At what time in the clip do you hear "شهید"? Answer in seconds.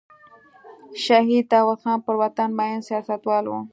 1.03-1.45